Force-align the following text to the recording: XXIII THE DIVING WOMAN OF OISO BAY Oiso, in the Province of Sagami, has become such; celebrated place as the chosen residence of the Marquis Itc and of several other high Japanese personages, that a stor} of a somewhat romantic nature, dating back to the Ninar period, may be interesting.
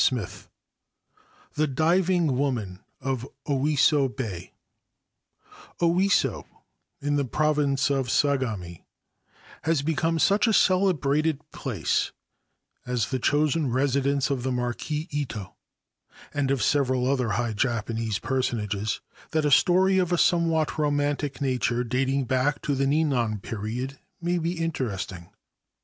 XXIII 0.03 0.47
THE 1.53 1.67
DIVING 1.67 2.35
WOMAN 2.35 2.79
OF 3.01 3.27
OISO 3.47 4.07
BAY 4.07 4.51
Oiso, 5.79 6.47
in 6.99 7.17
the 7.17 7.25
Province 7.25 7.91
of 7.91 8.07
Sagami, 8.09 8.83
has 9.61 9.83
become 9.83 10.17
such; 10.17 10.45
celebrated 10.57 11.39
place 11.51 12.13
as 12.83 13.11
the 13.11 13.19
chosen 13.19 13.71
residence 13.71 14.31
of 14.31 14.41
the 14.41 14.51
Marquis 14.51 15.07
Itc 15.11 15.53
and 16.33 16.49
of 16.49 16.63
several 16.63 17.05
other 17.07 17.33
high 17.33 17.53
Japanese 17.53 18.17
personages, 18.17 19.01
that 19.29 19.45
a 19.45 19.51
stor} 19.51 19.87
of 20.01 20.11
a 20.11 20.17
somewhat 20.17 20.79
romantic 20.79 21.39
nature, 21.41 21.83
dating 21.83 22.23
back 22.25 22.59
to 22.63 22.73
the 22.73 22.85
Ninar 22.87 23.39
period, 23.43 23.99
may 24.19 24.39
be 24.39 24.53
interesting. 24.53 25.29